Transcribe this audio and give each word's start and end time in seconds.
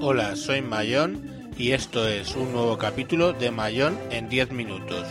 Hola, 0.00 0.34
soy 0.34 0.62
Mayón 0.62 1.52
y 1.56 1.72
esto 1.72 2.08
es 2.08 2.34
un 2.34 2.52
nuevo 2.52 2.76
capítulo 2.78 3.32
de 3.32 3.50
Mayón 3.52 3.96
en 4.10 4.28
10 4.28 4.50
minutos. 4.50 5.06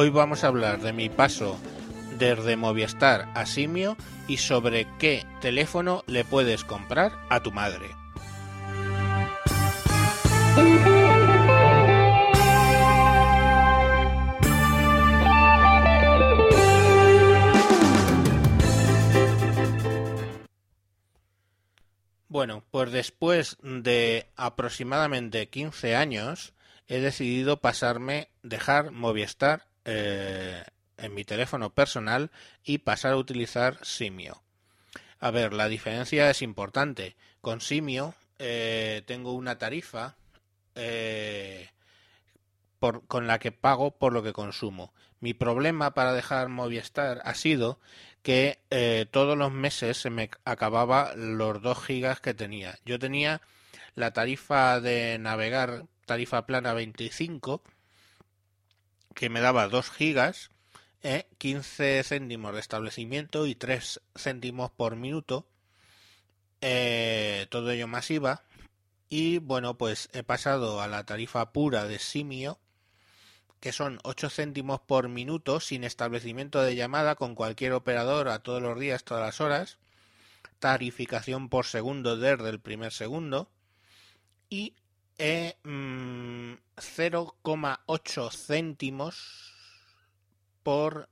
Hoy 0.00 0.10
vamos 0.10 0.44
a 0.44 0.46
hablar 0.46 0.80
de 0.80 0.92
mi 0.92 1.08
paso 1.08 1.58
desde 2.18 2.56
Movistar 2.56 3.32
a 3.34 3.46
Simio 3.46 3.96
y 4.28 4.36
sobre 4.36 4.86
qué 4.96 5.26
teléfono 5.40 6.04
le 6.06 6.24
puedes 6.24 6.62
comprar 6.62 7.10
a 7.28 7.42
tu 7.42 7.50
madre. 7.50 7.88
Bueno, 22.28 22.62
pues 22.70 22.92
después 22.92 23.56
de 23.62 24.28
aproximadamente 24.36 25.48
15 25.48 25.96
años 25.96 26.54
he 26.86 27.00
decidido 27.00 27.60
pasarme, 27.60 28.28
dejar 28.44 28.92
Movistar 28.92 29.67
eh, 29.90 30.62
en 30.98 31.14
mi 31.14 31.24
teléfono 31.24 31.70
personal 31.70 32.30
y 32.62 32.78
pasar 32.78 33.12
a 33.12 33.16
utilizar 33.16 33.78
Simio. 33.82 34.42
A 35.18 35.30
ver, 35.30 35.54
la 35.54 35.66
diferencia 35.66 36.28
es 36.28 36.42
importante. 36.42 37.16
Con 37.40 37.62
Simio 37.62 38.14
eh, 38.38 39.02
tengo 39.06 39.32
una 39.32 39.56
tarifa 39.56 40.16
eh, 40.74 41.70
por, 42.78 43.06
con 43.06 43.26
la 43.26 43.38
que 43.38 43.50
pago 43.50 43.92
por 43.92 44.12
lo 44.12 44.22
que 44.22 44.34
consumo. 44.34 44.92
Mi 45.20 45.32
problema 45.32 45.94
para 45.94 46.12
dejar 46.12 46.50
Movistar 46.50 47.22
ha 47.24 47.34
sido 47.34 47.80
que 48.22 48.58
todos 49.10 49.38
los 49.38 49.50
meses 49.50 49.96
se 49.96 50.10
me 50.10 50.28
acababa 50.44 51.14
los 51.16 51.62
2 51.62 51.82
gigas 51.82 52.20
que 52.20 52.34
tenía. 52.34 52.78
Yo 52.84 52.98
tenía 52.98 53.40
la 53.94 54.12
tarifa 54.12 54.80
de 54.80 55.18
navegar, 55.18 55.86
tarifa 56.04 56.44
plana 56.44 56.74
25, 56.74 57.62
que 59.14 59.28
me 59.28 59.40
daba 59.40 59.68
2 59.68 59.90
gigas, 59.90 60.50
eh, 61.02 61.26
15 61.38 62.02
céntimos 62.04 62.54
de 62.54 62.60
establecimiento 62.60 63.46
y 63.46 63.54
3 63.54 64.00
céntimos 64.16 64.70
por 64.70 64.96
minuto, 64.96 65.46
eh, 66.60 67.46
todo 67.50 67.70
ello 67.70 67.86
masiva. 67.86 68.42
Y 69.08 69.38
bueno, 69.38 69.78
pues 69.78 70.10
he 70.12 70.22
pasado 70.22 70.82
a 70.82 70.88
la 70.88 71.04
tarifa 71.04 71.52
pura 71.52 71.86
de 71.86 71.98
Simio, 71.98 72.58
que 73.60 73.72
son 73.72 73.98
8 74.04 74.30
céntimos 74.30 74.80
por 74.80 75.08
minuto 75.08 75.60
sin 75.60 75.84
establecimiento 75.84 76.62
de 76.62 76.76
llamada 76.76 77.14
con 77.14 77.34
cualquier 77.34 77.72
operador 77.72 78.28
a 78.28 78.40
todos 78.40 78.62
los 78.62 78.78
días, 78.78 79.04
todas 79.04 79.24
las 79.24 79.40
horas, 79.40 79.78
tarificación 80.58 81.48
por 81.48 81.66
segundo 81.66 82.16
desde 82.16 82.48
el 82.50 82.60
primer 82.60 82.92
segundo 82.92 83.50
y 84.50 84.74
eh, 85.18 85.56
0,8 85.64 88.24
mm, 88.24 88.30
céntimos 88.30 89.52
por 90.62 91.08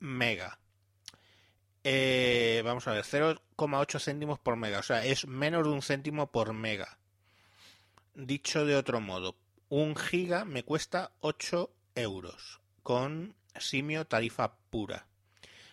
mega. 0.00 0.58
Eh, 1.82 2.60
vamos 2.64 2.86
a 2.88 2.92
ver, 2.92 3.04
0,8 3.04 4.00
céntimos 4.00 4.38
por 4.38 4.56
mega, 4.56 4.80
o 4.80 4.82
sea, 4.82 5.04
es 5.04 5.26
menos 5.26 5.64
de 5.64 5.70
un 5.70 5.82
céntimo 5.82 6.30
por 6.30 6.52
mega. 6.52 6.98
Dicho 8.14 8.66
de 8.66 8.76
otro 8.76 9.00
modo, 9.00 9.36
un 9.68 9.96
giga 9.96 10.44
me 10.44 10.62
cuesta 10.62 11.12
8 11.20 11.70
euros 11.94 12.60
con 12.82 13.34
simio 13.58 14.06
tarifa 14.06 14.56
pura. 14.70 15.06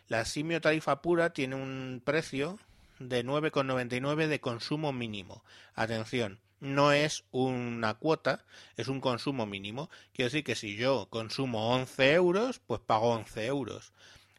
La 0.07 0.23
simio 0.23 0.61
tarifa 0.61 1.01
pura 1.01 1.33
tiene 1.33 1.55
un 1.55 2.01
precio 2.05 2.59
de 2.99 3.25
9,99 3.25 4.27
de 4.27 4.39
consumo 4.39 4.93
mínimo. 4.93 5.43
Atención, 5.73 6.39
no 6.59 6.91
es 6.91 7.23
una 7.31 7.93
cuota, 7.95 8.45
es 8.75 8.87
un 8.87 9.01
consumo 9.01 9.45
mínimo. 9.45 9.89
Quiero 10.13 10.27
decir 10.27 10.43
que 10.43 10.55
si 10.55 10.75
yo 10.75 11.07
consumo 11.09 11.73
11 11.75 12.13
euros, 12.13 12.59
pues 12.59 12.81
pago 12.81 13.09
11 13.11 13.45
euros. 13.45 13.93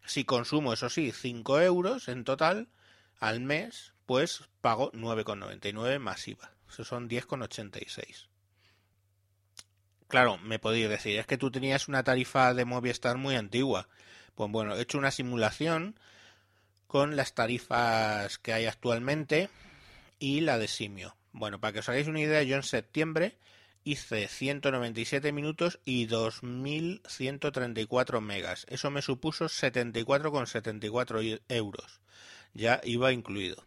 Si 0.04 0.24
consumo, 0.24 0.72
eso 0.72 0.88
sí, 0.88 1.12
5 1.12 1.60
euros 1.60 2.08
en 2.08 2.24
total 2.24 2.68
al 3.20 3.40
mes, 3.40 3.92
pues 4.06 4.48
pago 4.60 4.90
9,99 4.92 5.98
masiva. 5.98 6.52
Eso 6.68 6.84
son 6.84 7.08
10,86. 7.08 8.28
Claro, 10.08 10.38
me 10.38 10.58
podéis 10.58 10.88
decir, 10.88 11.18
es 11.18 11.26
que 11.26 11.36
tú 11.36 11.50
tenías 11.50 11.88
una 11.88 12.02
tarifa 12.02 12.54
de 12.54 12.64
Movistar 12.64 13.18
muy 13.18 13.36
antigua. 13.36 13.88
Pues 14.34 14.50
bueno, 14.50 14.74
he 14.74 14.80
hecho 14.80 14.96
una 14.96 15.10
simulación 15.10 16.00
con 16.86 17.16
las 17.16 17.34
tarifas 17.34 18.38
que 18.38 18.54
hay 18.54 18.64
actualmente 18.64 19.50
y 20.18 20.40
la 20.40 20.56
de 20.58 20.68
Simio. 20.68 21.17
Bueno, 21.32 21.60
para 21.60 21.72
que 21.72 21.78
os 21.80 21.88
hagáis 21.88 22.06
una 22.08 22.20
idea, 22.20 22.42
yo 22.42 22.56
en 22.56 22.62
septiembre 22.62 23.38
hice 23.84 24.26
197 24.28 25.32
minutos 25.32 25.80
y 25.84 26.06
2.134 26.08 28.20
megas. 28.20 28.66
Eso 28.68 28.90
me 28.90 29.02
supuso 29.02 29.44
74,74 29.46 31.42
euros. 31.48 32.00
Ya 32.54 32.80
iba 32.84 33.12
incluido. 33.12 33.66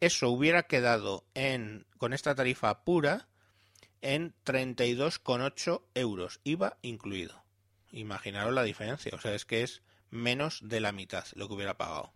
Eso 0.00 0.28
hubiera 0.30 0.64
quedado 0.64 1.24
en, 1.34 1.86
con 1.98 2.12
esta 2.12 2.34
tarifa 2.34 2.84
pura 2.84 3.28
en 4.00 4.34
32,8 4.44 5.82
euros. 5.94 6.40
IVA 6.44 6.78
incluido. 6.82 7.42
Imaginaros 7.92 8.52
la 8.52 8.64
diferencia. 8.64 9.12
O 9.14 9.20
sea, 9.20 9.34
es 9.34 9.44
que 9.44 9.62
es 9.62 9.82
menos 10.10 10.58
de 10.62 10.80
la 10.80 10.90
mitad 10.92 11.24
lo 11.34 11.46
que 11.46 11.54
hubiera 11.54 11.76
pagado. 11.76 12.12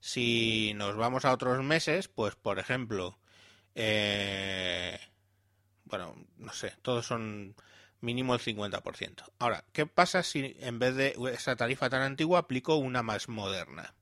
Si 0.00 0.72
nos 0.74 0.96
vamos 0.96 1.24
a 1.24 1.32
otros 1.32 1.62
meses, 1.62 2.08
pues 2.08 2.34
por 2.34 2.58
ejemplo, 2.58 3.16
eh, 3.74 4.98
bueno, 5.84 6.14
no 6.38 6.52
sé, 6.52 6.72
todos 6.82 7.06
son 7.06 7.54
mínimo 8.00 8.34
el 8.34 8.40
50%. 8.40 9.24
Ahora, 9.38 9.64
¿qué 9.72 9.86
pasa 9.86 10.22
si 10.22 10.56
en 10.60 10.78
vez 10.78 10.94
de 10.94 11.16
esa 11.32 11.56
tarifa 11.56 11.90
tan 11.90 12.02
antigua 12.02 12.40
aplico 12.40 12.76
una 12.76 13.02
más 13.02 13.28
moderna? 13.28 13.94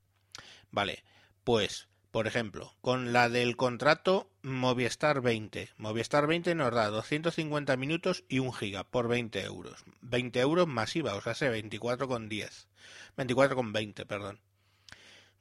Vale, 0.71 1.05
pues, 1.45 1.89
por 2.11 2.27
ejemplo, 2.27 2.75
con 2.81 3.13
la 3.13 3.29
del 3.29 3.57
contrato 3.57 4.31
Movistar 4.43 5.23
20. 5.23 5.71
Movistar 5.77 6.27
20 6.27 6.55
nos 6.55 6.75
da 6.75 6.89
250 6.89 7.77
minutos 7.77 8.25
y 8.29 8.41
1 8.41 8.53
giga 8.53 8.85
por 8.85 9.09
20 9.09 9.41
euros. 9.43 9.85
20 10.03 10.41
euros 10.41 10.67
masiva, 10.69 11.15
o 11.15 11.21
sea, 11.23 11.35
24,10. 11.35 12.67
24,20, 13.17 14.07
perdón. 14.07 14.41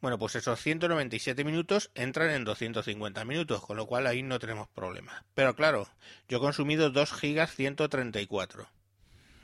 Bueno, 0.02 0.18
pues 0.18 0.36
esos 0.36 0.60
197 0.60 1.44
minutos 1.44 1.92
entran 1.94 2.32
en 2.32 2.44
250 2.44 3.24
minutos, 3.24 3.62
con 3.62 3.78
lo 3.78 3.86
cual 3.86 4.08
ahí 4.08 4.24
no 4.24 4.40
tenemos 4.40 4.68
problema. 4.68 5.24
Pero 5.36 5.56
claro, 5.56 5.88
yo 6.28 6.38
he 6.38 6.42
consumido 6.42 6.90
2 6.90 7.14
gigas 7.14 7.56
134. 7.56 8.68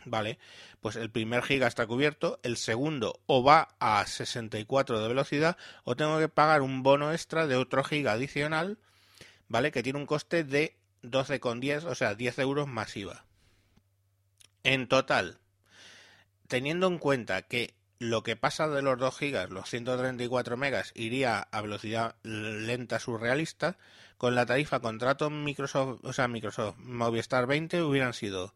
Vale, 0.06 0.40
pues 0.82 0.96
el 0.96 1.12
primer 1.12 1.44
giga 1.44 1.68
está 1.68 1.86
cubierto, 1.86 2.40
el 2.42 2.58
segundo 2.58 3.20
o 3.28 3.44
va 3.44 3.76
a 3.80 4.04
64 4.08 5.00
de 5.00 5.08
velocidad 5.08 5.58
o 5.84 5.96
tengo 5.96 6.18
que 6.18 6.30
pagar 6.30 6.62
un 6.62 6.82
bono 6.82 7.12
extra 7.12 7.46
de 7.46 7.56
otro 7.56 7.84
giga 7.84 8.14
adicional, 8.14 8.80
¿vale? 9.48 9.72
Que 9.72 9.84
tiene 9.84 10.00
un 10.00 10.06
coste 10.08 10.44
de 10.44 10.76
12,10, 11.04 11.84
o 11.84 11.94
sea, 11.94 12.16
10 12.16 12.40
euros 12.40 12.68
masiva. 12.68 13.26
En 14.64 14.88
total, 14.88 15.40
teniendo 16.48 16.88
en 16.88 16.98
cuenta 16.98 17.44
que 17.44 17.77
lo 18.00 18.24
que 18.24 18.36
pasa 18.36 18.68
de 18.68 18.82
los 18.82 18.98
2 18.98 19.18
gigas, 19.18 19.50
los 19.50 19.70
134 19.70 20.58
megas, 20.58 20.92
iría 20.96 21.40
a 21.40 21.62
velocidad 21.62 22.16
lenta 22.24 23.00
surrealista. 23.00 23.78
Con 24.18 24.34
la 24.34 24.46
tarifa 24.46 24.80
contrato 24.80 25.30
Microsoft, 25.30 26.00
o 26.04 26.14
sea, 26.14 26.28
Microsoft 26.28 26.78
Movistar 26.80 27.46
20 27.46 27.84
hubieran 27.84 28.14
sido 28.14 28.54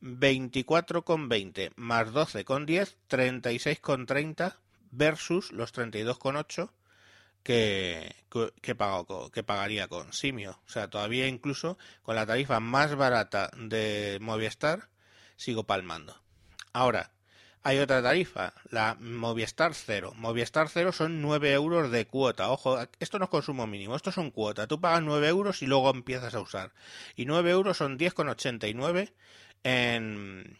24,20 0.00 1.72
más 1.76 2.08
12,10, 2.08 2.94
36,30 3.08 4.56
versus 4.92 5.52
los 5.52 5.74
32,8 5.74 6.70
que, 7.42 8.14
que, 8.60 8.74
pago, 8.74 9.30
que 9.30 9.42
pagaría 9.42 9.88
con 9.88 10.12
Simio. 10.12 10.60
O 10.66 10.70
sea, 10.70 10.88
todavía 10.88 11.26
incluso 11.26 11.78
con 12.02 12.16
la 12.16 12.26
tarifa 12.26 12.60
más 12.60 12.94
barata 12.94 13.50
de 13.56 14.18
Movistar 14.20 14.88
sigo 15.36 15.64
palmando. 15.64 16.20
Ahora, 16.72 17.10
hay 17.64 17.78
otra 17.78 18.02
tarifa, 18.02 18.54
la 18.70 18.96
Movistar 19.00 19.74
Cero. 19.74 20.12
Movistar 20.16 20.68
Cero 20.68 20.92
son 20.92 21.22
9 21.22 21.52
euros 21.52 21.90
de 21.90 22.06
cuota. 22.06 22.50
Ojo, 22.50 22.78
esto 22.98 23.18
no 23.18 23.24
es 23.26 23.30
consumo 23.30 23.66
mínimo, 23.66 23.94
esto 23.94 24.10
son 24.10 24.30
cuota. 24.30 24.66
Tú 24.66 24.80
pagas 24.80 25.02
9 25.02 25.28
euros 25.28 25.62
y 25.62 25.66
luego 25.66 25.90
empiezas 25.90 26.34
a 26.34 26.40
usar. 26.40 26.72
Y 27.14 27.24
9 27.24 27.50
euros 27.50 27.76
son 27.76 27.98
10,89 27.98 29.12
en, 29.62 30.58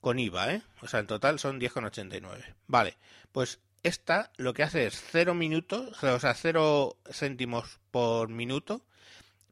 con 0.00 0.18
IVA, 0.18 0.54
¿eh? 0.54 0.62
O 0.80 0.86
sea, 0.86 1.00
en 1.00 1.08
total 1.08 1.40
son 1.40 1.60
10,89. 1.60 2.54
Vale, 2.68 2.96
pues 3.32 3.58
esta 3.82 4.30
lo 4.36 4.54
que 4.54 4.62
hace 4.62 4.86
es 4.86 5.02
0 5.10 5.34
minutos, 5.34 6.02
o 6.02 6.20
sea, 6.20 6.34
0 6.34 6.96
céntimos 7.10 7.80
por 7.90 8.28
minuto, 8.28 8.82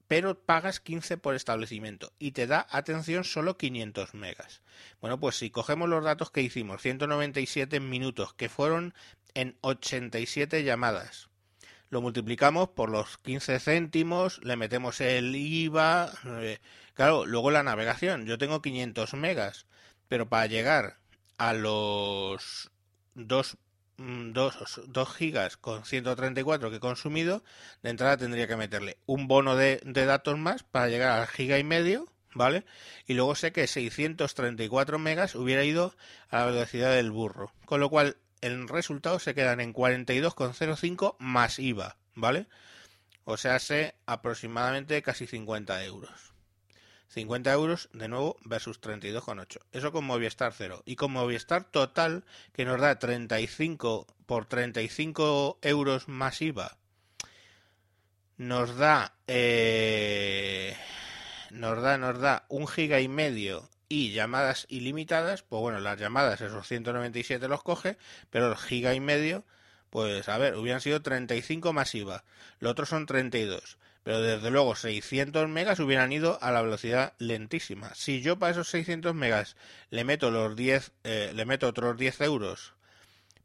pero 0.09 0.39
pagas 0.39 0.81
15 0.81 1.17
por 1.17 1.35
establecimiento 1.35 2.13
y 2.19 2.33
te 2.33 2.47
da, 2.47 2.67
atención, 2.71 3.25
solo 3.25 3.57
500 3.57 4.15
megas. 4.15 4.63
Bueno, 5.01 5.19
pues 5.19 5.37
si 5.37 5.51
cogemos 5.51 5.89
los 5.89 6.05
datos 6.05 6.31
que 6.31 6.43
hicimos, 6.43 6.83
197 6.83 7.81
minutos, 7.81 8.35
que 8.35 8.49
fueron 8.49 8.95
en 9.35 9.57
87 9.63 10.63
llamadas, 10.65 11.29
lo 11.91 12.01
multiplicamos 12.01 12.71
por 12.71 12.91
los 12.91 13.19
15 13.19 13.61
céntimos, 13.61 14.43
le 14.45 14.57
metemos 14.57 15.01
el 15.01 15.35
IVA, 15.35 16.13
eh, 16.41 16.59
claro, 16.95 17.25
luego 17.25 17.51
la 17.51 17.63
navegación, 17.63 18.27
yo 18.27 18.37
tengo 18.39 18.63
500 18.63 19.15
megas, 19.15 19.67
pero 20.09 20.29
para 20.29 20.47
llegar 20.47 20.99
a 21.39 21.53
los 21.53 22.71
2, 23.15 23.57
2, 23.97 24.81
mm, 24.89 25.15
gigas 25.17 25.57
con 25.57 25.85
134 25.85 26.71
que 26.71 26.77
he 26.77 26.81
consumido, 26.81 27.43
de 27.83 27.91
entrada 27.91 28.17
tendría 28.17 28.47
que 28.47 28.57
meterle 28.57 28.99
un 29.07 29.29
bono 29.29 29.57
de, 29.57 29.81
de 29.85 30.05
datos 30.07 30.39
más 30.39 30.63
para 30.63 30.89
llegar 30.89 31.21
al 31.21 31.27
giga 31.27 31.59
y 31.59 31.65
medio, 31.65 32.09
¿vale? 32.35 32.65
Y 33.07 33.15
luego 33.15 33.35
sé 33.35 33.53
que 33.53 33.67
634 33.67 34.99
megas 34.99 35.35
hubiera 35.35 35.65
ido 35.65 35.95
a 36.31 36.41
la 36.41 36.47
velocidad 36.47 36.93
del 36.93 37.11
burro, 37.11 37.53
con 37.65 37.81
lo 37.81 37.89
cual 37.89 38.17
el 38.41 38.69
resultado 38.69 39.19
se 39.19 39.35
quedan 39.35 39.61
en 39.61 39.73
42,05 39.73 41.17
más 41.19 41.59
IVA, 41.59 41.97
¿vale? 42.15 42.47
O 43.25 43.37
sea, 43.37 43.59
sé 43.59 43.95
aproximadamente 44.05 45.01
casi 45.03 45.27
50 45.27 45.83
euros. 45.85 46.34
50 47.15 47.53
euros 47.53 47.89
de 47.93 48.09
nuevo 48.09 48.37
versus 48.45 48.81
32,8. 48.81 49.59
Eso 49.73 49.93
con 49.93 50.05
Movistar 50.05 50.53
0. 50.53 50.83
Y 50.85 50.97
con 50.97 51.13
Movistar 51.13 51.65
total, 51.65 52.25
que 52.53 52.65
nos 52.65 52.81
da 52.81 52.99
35 52.99 54.07
por 54.27 54.47
35 54.47 55.59
euros 55.63 56.09
más 56.09 56.43
IVA, 56.43 56.77
nos 58.37 58.77
da, 58.77 59.15
eh, 59.29 60.77
nos 61.51 61.81
da, 61.81 61.99
nos 61.99 62.19
da 62.19 62.47
un 62.49 62.67
giga 62.67 63.01
y 63.01 63.07
medio 63.07 63.71
y 63.89 64.11
llamadas 64.11 64.67
ilimitadas. 64.69 65.43
Pues 65.43 65.61
bueno, 65.61 65.79
las 65.79 66.01
llamadas, 66.01 66.41
esos 66.41 66.67
197 66.67 67.47
los 67.47 67.63
coge, 67.63 67.97
pero 68.31 68.51
el 68.51 68.57
giga 68.57 68.93
y 68.93 69.01
medio, 69.01 69.45
pues 69.89 70.29
a 70.29 70.37
ver, 70.37 70.57
hubieran 70.57 70.81
sido 70.81 71.01
35 71.01 71.73
más 71.73 71.95
IVA. 71.95 72.25
Los 72.59 72.73
otros 72.73 72.89
son 72.89 73.07
32 73.07 73.79
pero 74.05 74.21
desde 74.21 74.51
luego 74.51 74.77
600 74.77 75.49
megas 75.49 75.81
hubieran 75.81 76.13
ido 76.13 76.39
a 76.41 76.53
la 76.53 76.63
velocidad 76.63 77.15
lentísima. 77.19 77.93
Si 77.95 78.21
yo 78.23 78.39
para 78.39 78.53
esos 78.53 78.69
600 78.69 79.15
megas 79.15 79.57
le 79.91 80.05
meto 80.05 80.31
los 80.31 80.55
10, 80.55 80.93
eh, 81.03 81.33
le 81.35 81.45
meto 81.45 81.67
otros 81.67 81.97
10 81.97 82.21
euros 82.21 82.75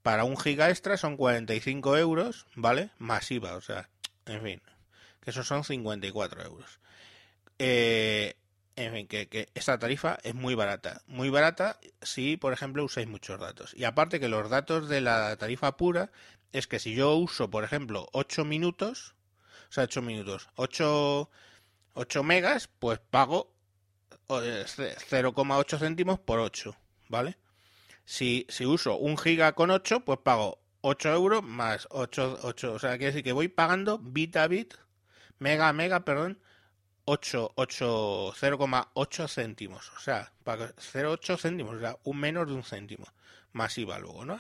para 0.02 0.24
un 0.24 0.38
giga 0.38 0.70
extra 0.70 0.98
son 0.98 1.18
45 1.18 1.98
euros, 1.98 2.46
¿vale? 2.56 2.90
Masiva, 2.98 3.56
o 3.56 3.62
sea, 3.62 3.90
en 4.26 4.42
fin, 4.42 4.62
que 5.22 5.32
esos 5.32 5.48
son 5.48 5.64
54 5.64 6.44
euros. 6.44 6.80
Eh, 7.58 8.36
en 8.76 8.94
fin, 8.94 9.08
que, 9.08 9.28
que, 9.28 9.50
esta 9.56 9.78
tarifa 9.78 10.18
es 10.24 10.34
muy 10.34 10.56
barata. 10.56 11.02
Muy 11.08 11.30
barata 11.30 11.80
si, 12.02 12.38
por 12.38 12.54
ejemplo, 12.54 12.84
usáis 12.84 13.08
muchos 13.08 13.40
datos. 13.40 13.74
Y 13.76 13.84
aparte 13.84 14.20
que 14.20 14.30
los 14.30 14.50
datos 14.50 14.88
de 14.88 15.02
la 15.02 15.36
tarifa 15.36 15.76
pura 15.76 16.12
es 16.54 16.68
que 16.68 16.80
si 16.80 16.96
yo 16.96 17.16
uso, 17.16 17.50
por 17.50 17.64
ejemplo, 17.64 18.08
8 18.14 18.46
minutos, 18.46 19.16
o 19.70 19.72
sea, 19.72 19.84
8 19.84 20.02
minutos, 20.02 20.50
8, 20.56 21.30
8 21.94 22.24
megas, 22.24 22.68
pues 22.80 23.00
pago 23.00 23.54
0,8 24.28 25.76
eh, 25.76 25.80
céntimos 25.80 26.20
por 26.20 26.40
8, 26.40 26.76
¿vale? 27.08 27.38
Si, 28.06 28.46
si 28.50 28.66
uso 28.66 28.98
un 28.98 29.18
giga 29.18 29.54
con 29.54 29.70
8, 29.70 30.02
pues 30.02 30.20
pago 30.20 30.60
8 30.82 31.14
euros 31.14 31.44
más 31.44 31.88
8, 31.92 32.40
8, 32.44 32.74
o 32.74 32.80
sea, 32.80 32.92
quiere 32.92 33.08
decir 33.08 33.24
que 33.24 33.32
voy 33.32 33.48
pagando 33.48 34.00
bit 34.00 34.38
a 34.38 34.48
bit, 34.48 34.74
mega 35.38 35.70
a 35.70 35.74
mega, 35.74 36.06
perdón, 36.06 36.40
8, 37.06 37.54
8, 37.56 38.34
0,8 38.34 39.28
céntimos, 39.28 39.92
o 39.96 40.00
sea, 40.00 40.32
0,8 40.46 41.38
céntimos, 41.38 41.76
o 41.76 41.80
sea, 41.80 41.98
un 42.04 42.20
menos 42.20 42.48
de 42.48 42.54
un 42.54 42.64
céntimo, 42.64 43.06
masiva 43.52 44.00
luego, 44.00 44.26
¿no? 44.26 44.40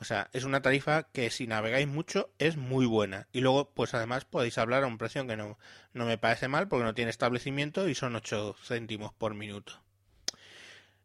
O 0.00 0.04
sea, 0.04 0.30
es 0.32 0.44
una 0.44 0.62
tarifa 0.62 1.04
que 1.12 1.30
si 1.30 1.46
navegáis 1.46 1.88
mucho 1.88 2.30
es 2.38 2.56
muy 2.56 2.86
buena. 2.86 3.26
Y 3.32 3.40
luego, 3.40 3.70
pues 3.74 3.94
además 3.94 4.24
podéis 4.24 4.56
hablar 4.58 4.84
a 4.84 4.86
un 4.86 4.96
precio 4.96 5.26
que 5.26 5.36
no, 5.36 5.58
no 5.92 6.06
me 6.06 6.18
parece 6.18 6.46
mal 6.46 6.68
porque 6.68 6.84
no 6.84 6.94
tiene 6.94 7.10
establecimiento 7.10 7.88
y 7.88 7.94
son 7.94 8.14
8 8.14 8.54
céntimos 8.62 9.12
por 9.12 9.34
minuto. 9.34 9.80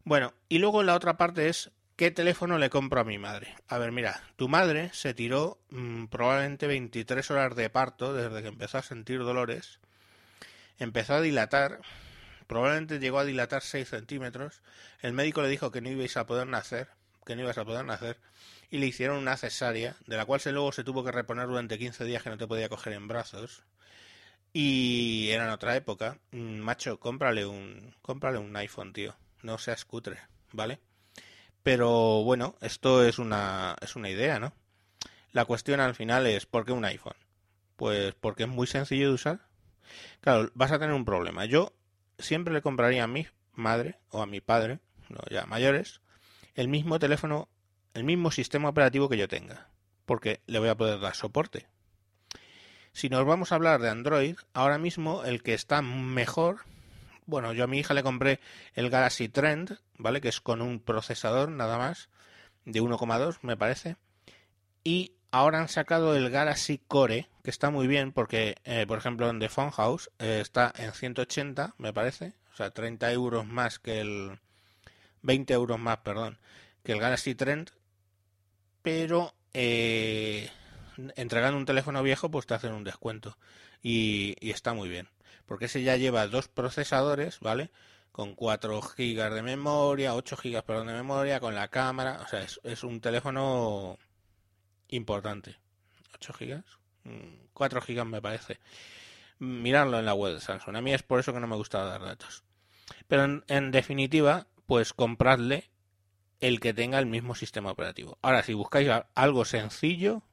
Bueno, 0.03 0.33
y 0.47 0.59
luego 0.59 0.83
la 0.83 0.93
otra 0.93 1.17
parte 1.17 1.49
es 1.49 1.71
¿qué 1.95 2.11
teléfono 2.11 2.59
le 2.59 2.69
compro 2.69 3.01
a 3.01 3.03
mi 3.03 3.17
madre? 3.17 3.55
A 3.67 3.79
ver, 3.79 3.91
mira, 3.91 4.21
tu 4.35 4.47
madre 4.47 4.91
se 4.93 5.15
tiró 5.15 5.57
mmm, 5.69 6.05
probablemente 6.05 6.67
23 6.67 7.31
horas 7.31 7.55
de 7.55 7.69
parto 7.71 8.13
desde 8.13 8.43
que 8.43 8.49
empezó 8.49 8.77
a 8.77 8.83
sentir 8.83 9.19
dolores. 9.19 9.79
Empezó 10.77 11.15
a 11.15 11.21
dilatar, 11.21 11.79
probablemente 12.45 12.99
llegó 12.99 13.17
a 13.19 13.25
dilatar 13.25 13.63
6 13.63 13.89
centímetros. 13.89 14.61
El 15.01 15.13
médico 15.13 15.41
le 15.41 15.49
dijo 15.49 15.71
que 15.71 15.81
no 15.81 15.89
ibais 15.89 16.15
a 16.15 16.27
poder 16.27 16.45
nacer, 16.45 16.89
que 17.25 17.35
no 17.35 17.41
ibas 17.41 17.57
a 17.57 17.65
poder 17.65 17.85
nacer 17.85 18.17
y 18.73 18.79
le 18.79 18.87
hicieron 18.87 19.17
una 19.17 19.37
cesárea, 19.37 19.95
de 20.07 20.17
la 20.17 20.25
cual 20.25 20.39
se 20.39 20.51
luego 20.51 20.71
se 20.71 20.83
tuvo 20.83 21.03
que 21.03 21.11
reponer 21.11 21.45
durante 21.45 21.77
15 21.77 22.05
días 22.05 22.23
que 22.23 22.31
no 22.31 22.39
te 22.39 22.47
podía 22.47 22.69
coger 22.69 22.93
en 22.93 23.07
brazos. 23.07 23.61
Y 24.51 25.29
era 25.29 25.45
en 25.45 25.51
otra 25.51 25.75
época. 25.75 26.17
Mm, 26.31 26.57
macho, 26.57 26.99
cómprale 26.99 27.45
un, 27.45 27.93
cómprale 28.01 28.39
un 28.39 28.55
iPhone, 28.55 28.91
tío. 28.91 29.15
No 29.43 29.59
seas 29.59 29.85
cutre, 29.85 30.21
¿vale? 30.53 30.79
Pero 31.61 32.23
bueno, 32.23 32.55
esto 32.61 33.05
es 33.05 33.19
una, 33.19 33.75
es 33.79 33.95
una 33.95 34.09
idea, 34.09 34.39
¿no? 34.39 34.53
La 35.33 35.45
cuestión 35.45 35.79
al 35.79 35.93
final 35.93 36.25
es, 36.25 36.47
¿por 36.47 36.65
qué 36.65 36.71
un 36.71 36.85
iPhone? 36.85 37.17
Pues 37.75 38.15
porque 38.15 38.43
es 38.43 38.49
muy 38.49 38.65
sencillo 38.65 39.09
de 39.09 39.13
usar. 39.13 39.47
Claro, 40.19 40.49
vas 40.55 40.71
a 40.71 40.79
tener 40.79 40.95
un 40.95 41.05
problema. 41.05 41.45
Yo 41.45 41.73
siempre 42.17 42.55
le 42.55 42.63
compraría 42.63 43.03
a 43.03 43.07
mi 43.07 43.27
madre 43.53 43.99
o 44.09 44.23
a 44.23 44.25
mi 44.25 44.41
padre, 44.41 44.79
no, 45.09 45.19
ya 45.29 45.45
mayores, 45.45 46.01
el 46.55 46.69
mismo 46.69 46.97
teléfono 46.97 47.49
el 47.93 48.03
mismo 48.03 48.31
sistema 48.31 48.69
operativo 48.69 49.09
que 49.09 49.17
yo 49.17 49.27
tenga, 49.27 49.69
porque 50.05 50.41
le 50.47 50.59
voy 50.59 50.69
a 50.69 50.77
poder 50.77 50.99
dar 50.99 51.15
soporte. 51.15 51.67
Si 52.91 53.09
nos 53.09 53.25
vamos 53.25 53.51
a 53.51 53.55
hablar 53.55 53.81
de 53.81 53.89
Android, 53.89 54.35
ahora 54.53 54.77
mismo 54.77 55.23
el 55.23 55.41
que 55.41 55.53
está 55.53 55.81
mejor, 55.81 56.59
bueno, 57.25 57.53
yo 57.53 57.63
a 57.63 57.67
mi 57.67 57.79
hija 57.79 57.93
le 57.93 58.03
compré 58.03 58.39
el 58.75 58.89
Galaxy 58.89 59.29
Trend, 59.29 59.79
¿vale? 59.97 60.21
Que 60.21 60.29
es 60.29 60.41
con 60.41 60.61
un 60.61 60.79
procesador 60.79 61.49
nada 61.49 61.77
más, 61.77 62.09
de 62.65 62.81
1,2 62.81 63.39
me 63.41 63.57
parece, 63.57 63.97
y 64.83 65.13
ahora 65.31 65.59
han 65.59 65.69
sacado 65.69 66.15
el 66.15 66.29
Galaxy 66.29 66.77
Core, 66.77 67.29
que 67.43 67.49
está 67.49 67.71
muy 67.71 67.87
bien 67.87 68.11
porque, 68.11 68.55
eh, 68.63 68.85
por 68.87 68.97
ejemplo, 68.99 69.29
en 69.29 69.39
The 69.39 69.49
Phone 69.49 69.71
House 69.71 70.11
eh, 70.19 70.39
está 70.41 70.71
en 70.77 70.91
180, 70.91 71.75
me 71.77 71.93
parece, 71.93 72.33
o 72.53 72.55
sea, 72.55 72.71
30 72.71 73.11
euros 73.11 73.45
más 73.45 73.79
que 73.79 73.99
el... 73.99 74.39
20 75.23 75.53
euros 75.53 75.79
más, 75.79 75.99
perdón, 75.99 76.37
que 76.83 76.91
el 76.91 76.99
Galaxy 76.99 77.33
Trend 77.33 77.71
pero 78.83 79.33
eh, 79.53 80.51
entregando 81.15 81.57
un 81.57 81.65
teléfono 81.65 82.03
viejo 82.03 82.29
pues 82.29 82.45
te 82.45 82.53
hacen 82.53 82.73
un 82.73 82.83
descuento. 82.83 83.37
Y, 83.81 84.35
está 84.39 84.73
muy 84.73 84.89
bien 84.89 85.09
porque 85.45 85.65
ese 85.65 85.83
ya 85.83 85.97
lleva 85.97 86.27
dos 86.27 86.47
procesadores 86.47 87.41
vale 87.41 87.69
con 88.13 88.33
4 88.33 88.81
gigas 88.81 89.33
de 89.33 89.41
memoria 89.41 90.15
8 90.15 90.37
gigas 90.37 90.63
perdón 90.63 90.87
de 90.87 90.93
memoria 90.93 91.41
con 91.41 91.53
la 91.53 91.67
cámara 91.67 92.21
o 92.23 92.27
sea 92.29 92.45
es, 92.63 92.83
un 92.83 93.01
teléfono 93.01 93.97
importante. 94.89 95.57
8 96.15 96.33
gigas 96.33 96.63
4 97.53 97.81
mm, 97.81 97.83
gigas 97.83 98.05
me 98.05 98.21
parece. 98.21 98.59
Mirarlo 99.39 99.99
en 99.99 100.05
la 100.05 100.13
web 100.13 100.35
de 100.35 100.39
Samsung. 100.39 100.77
A 100.77 100.81
mí 100.81 100.93
es 100.93 101.03
por 101.03 101.19
eso 101.19 101.33
que 101.33 101.39
no 101.39 101.47
me 101.47 101.57
gusta 101.57 101.83
dar 101.83 102.01
datos. 102.01 102.43
Pero 103.07 103.25
en, 103.25 103.43
en 103.47 103.71
definitiva 103.71 104.47
pues 104.65 104.93
compradle 104.93 105.69
el 106.43 106.59
que 106.59 106.73
tenga 106.73 106.99
el 106.99 107.05
mismo 107.05 107.35
sistema 107.35 107.71
operativo. 107.71 108.17
Ahora, 108.21 108.43
si 108.43 108.53
buscáis 108.53 108.89
algo 109.15 109.45
sencillo, 109.45 110.23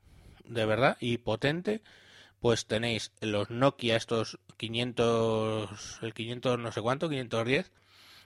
de 0.45 0.67
verdad, 0.67 0.97
y 0.99 1.19
potente, 1.19 1.83
pues 2.41 2.67
tenéis 2.67 3.13
los 3.21 3.51
Nokia 3.51 3.95
estos 3.95 4.41
500, 4.57 6.01
el 6.03 6.13
500 6.13 6.59
no 6.59 6.73
sé 6.73 6.83
cuánto, 6.83 7.09
510, 7.09 7.71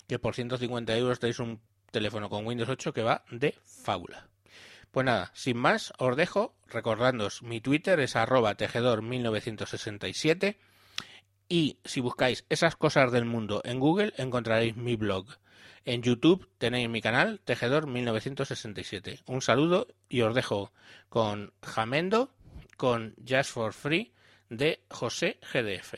que 0.09 0.19
por 0.19 0.35
150 0.35 0.97
euros 0.97 1.21
tenéis 1.21 1.39
un 1.41 1.61
teléfono 1.91 2.31
con 2.31 2.47
Windows 2.47 2.71
8 2.71 2.95
que 2.95 3.03
va 3.03 3.23
de 3.31 3.55
fábula. 3.63 4.29
Pues 4.91 5.05
nada, 5.05 5.31
sin 5.35 5.59
más, 5.59 5.93
os 5.99 6.17
dejo 6.17 6.55
recordándoos 6.67 7.43
mi 7.43 7.61
Twitter 7.61 8.01
es 8.01 8.17
arroba 8.17 8.57
tejedor1967 8.57 10.57
y 11.51 11.81
si 11.85 12.01
buscáis 12.01 12.47
esas 12.49 12.77
cosas 12.77 13.13
del 13.13 13.27
mundo 13.27 13.61
en 13.63 13.79
Google 13.79 14.15
encontraréis 14.17 14.75
mi 14.75 14.97
blog 14.97 15.27
en 15.85 16.03
YouTube 16.03 16.49
tenéis 16.59 16.89
mi 16.89 17.01
canal 17.01 17.41
Tejedor 17.45 17.87
1967. 17.87 19.21
Un 19.27 19.43
saludo 19.43 19.87
y 20.09 20.23
os 20.23 20.35
dejo 20.35 20.73
con 21.09 21.53
Jamendo, 21.63 22.31
con 22.77 23.15
Just 23.27 23.51
for 23.51 23.73
Free 23.73 24.13
de 24.49 24.83
José 24.91 25.39
GDF. 25.53 25.95